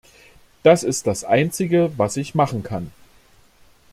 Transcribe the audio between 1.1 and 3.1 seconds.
einzige, was ich machen kann.